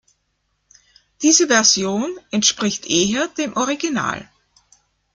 [1.21, 4.27] Diese Version entspricht eher dem Original.